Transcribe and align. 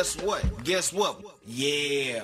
Guess 0.00 0.16
what? 0.22 0.64
Guess 0.64 0.92
what? 0.94 1.20
Yeah. 1.46 2.22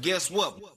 Guess 0.00 0.30
what? 0.30 0.69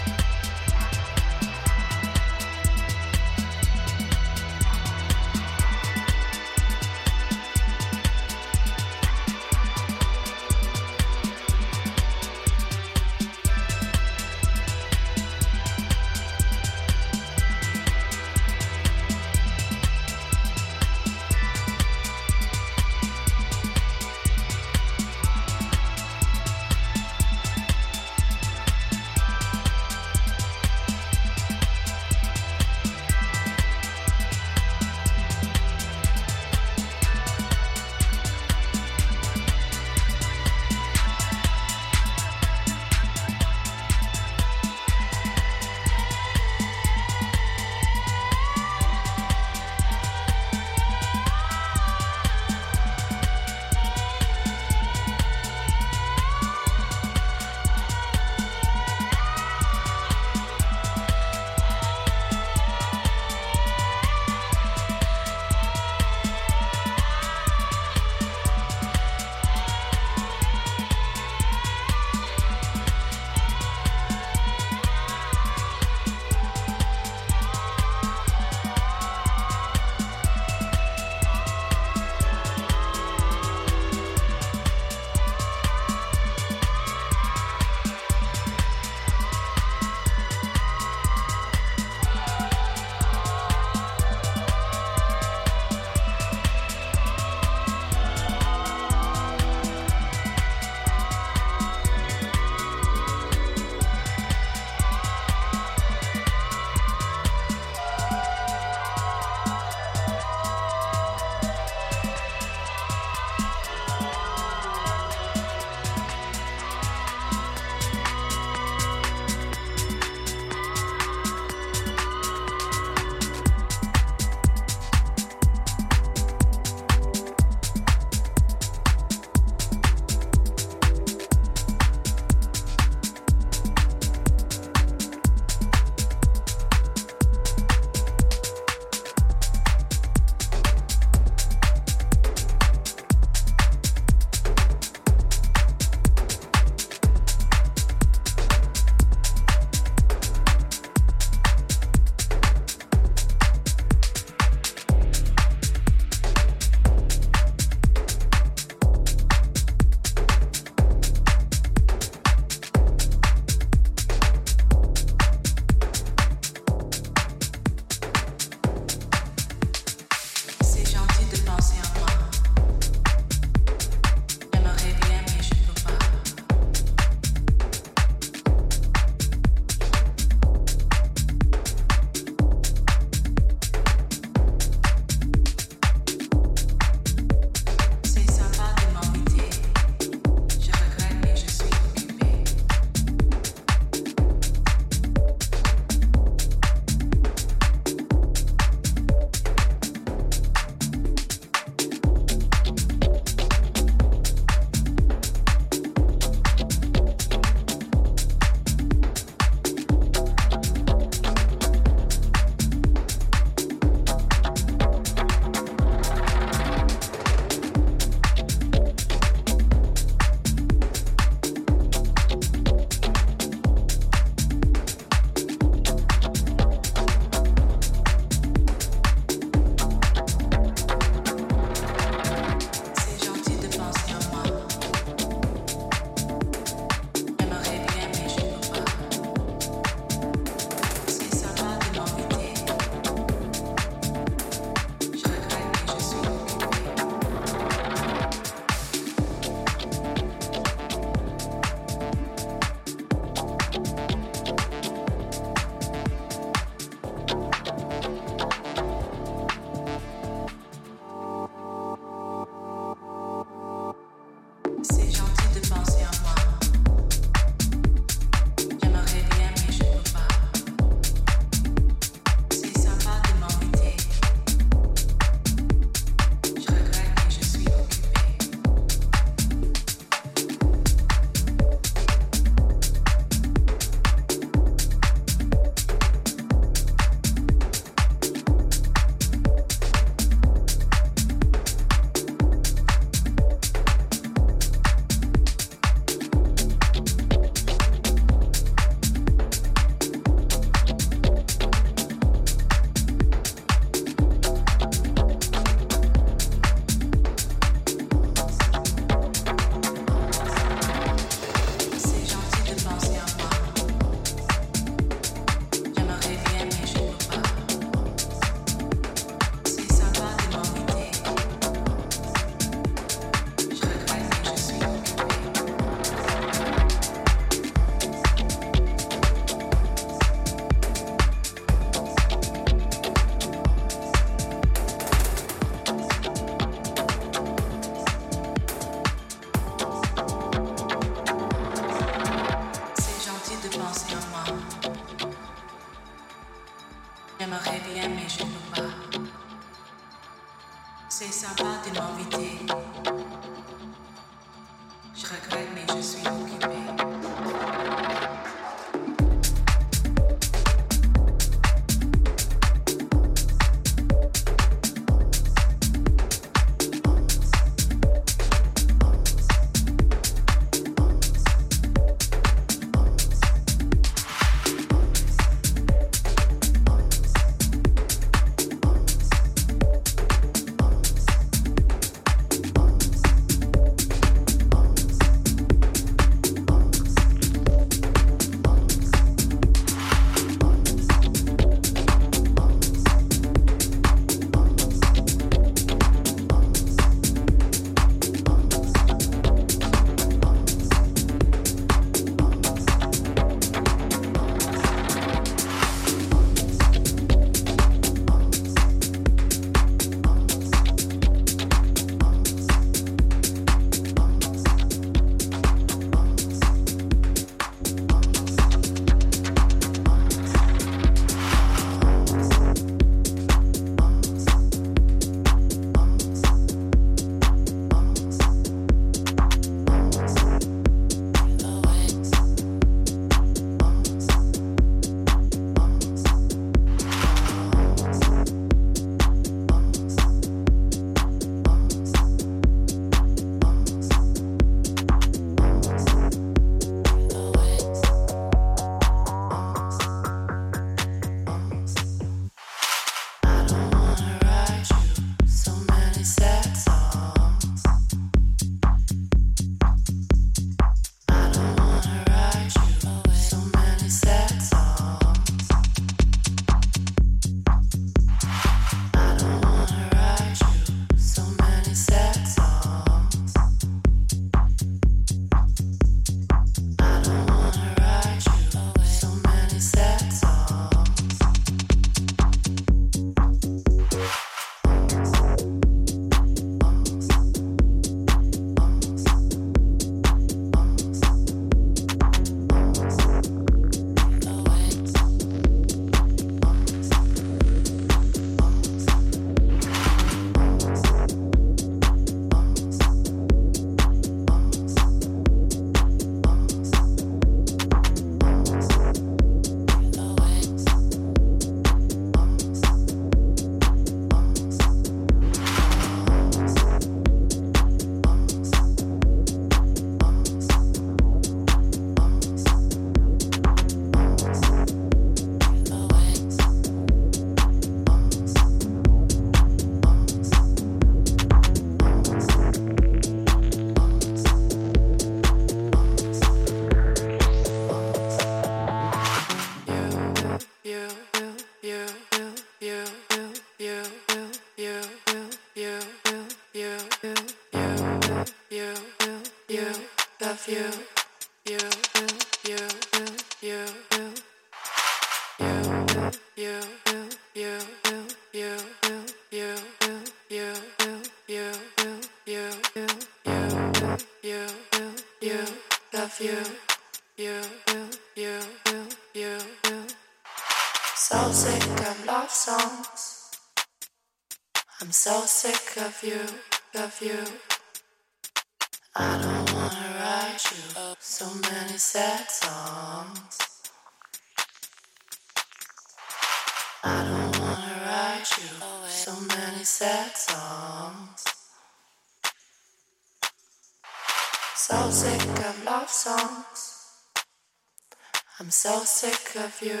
Of 599.54 599.80
you, 599.80 600.00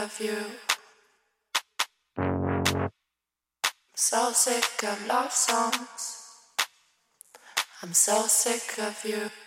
of 0.00 0.20
you. 0.20 0.36
So 3.96 4.30
sick 4.32 4.84
of 4.84 5.06
love 5.08 5.32
songs. 5.32 6.28
I'm 7.82 7.92
so 7.92 8.22
sick 8.28 8.78
of 8.78 9.04
you. 9.04 9.41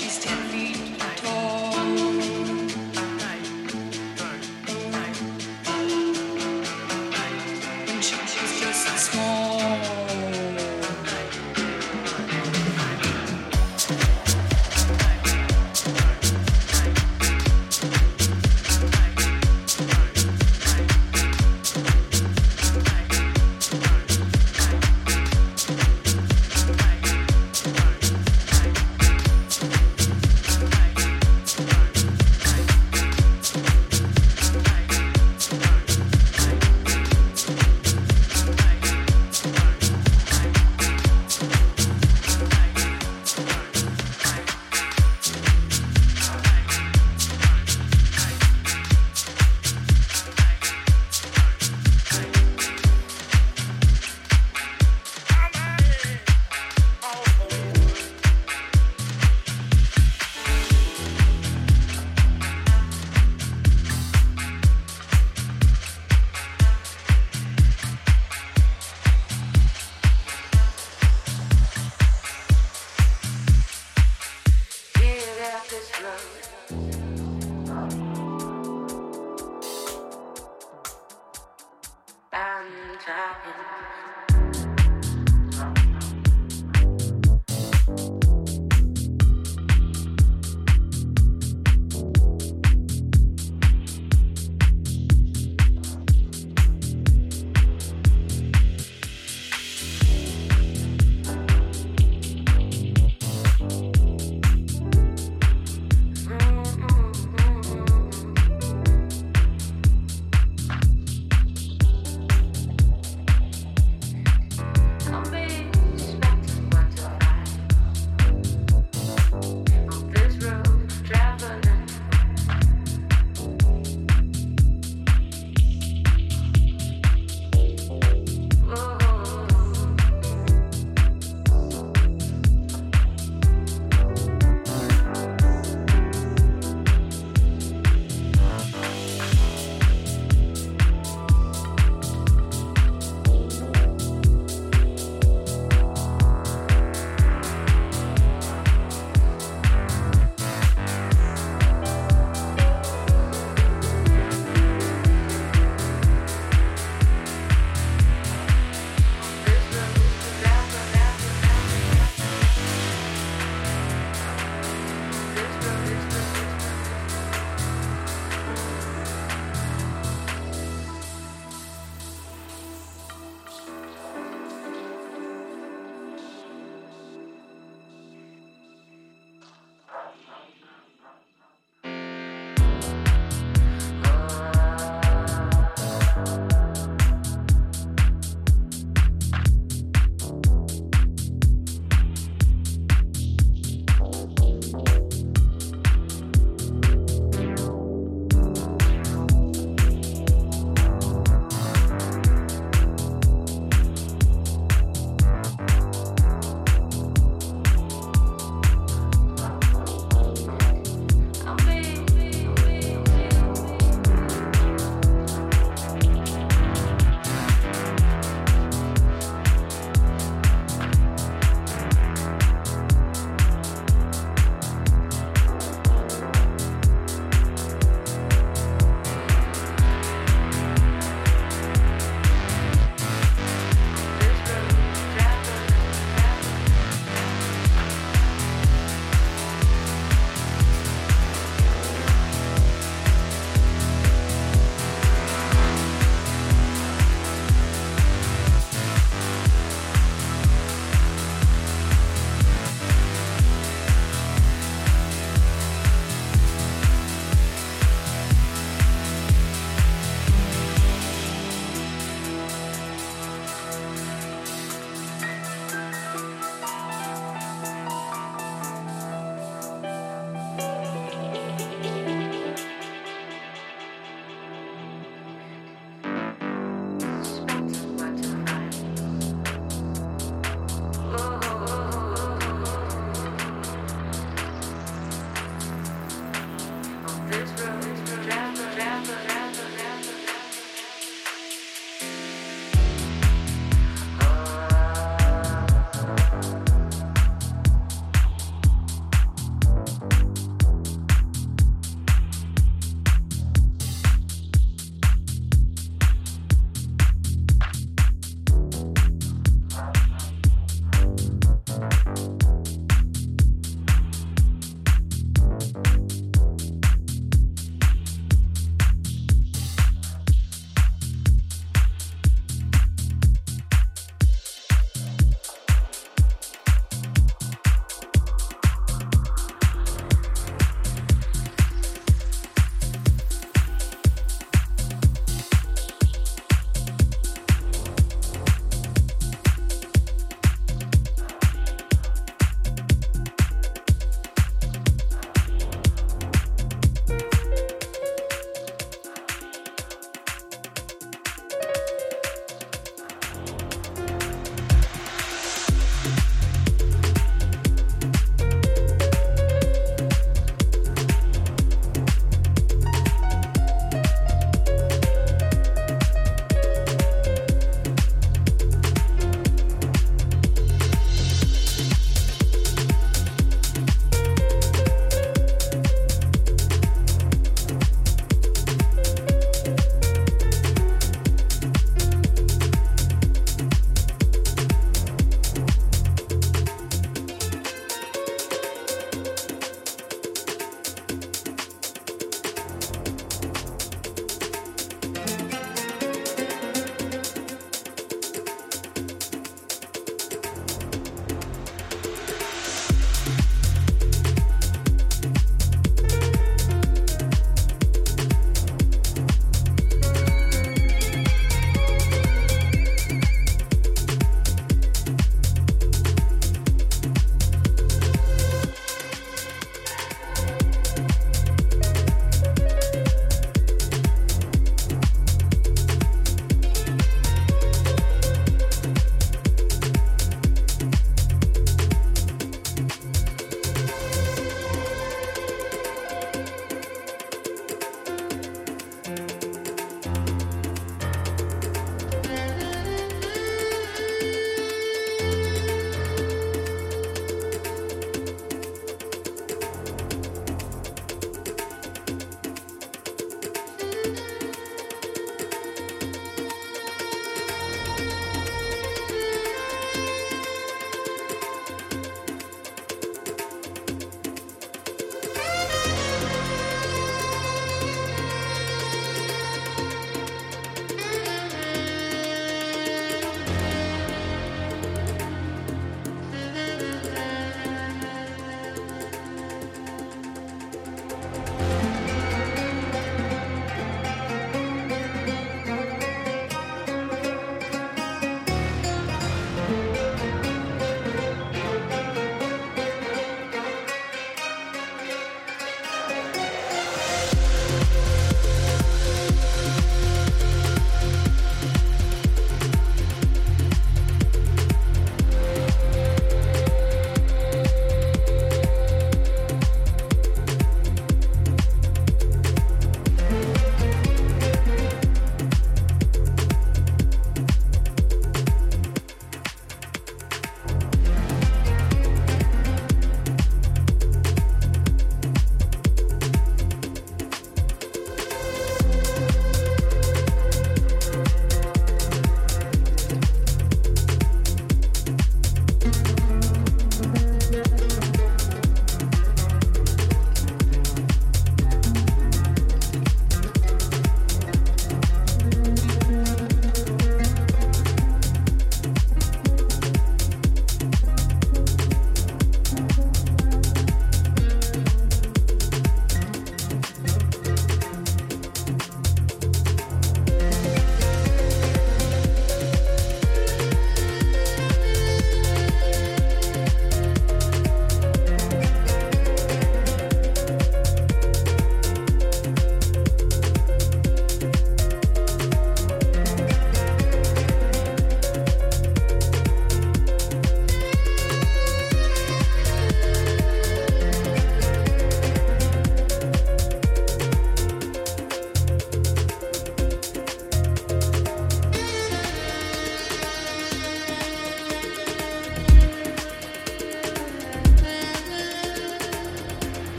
she's 0.00 0.18
10. 0.18 0.39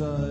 The 0.00 0.29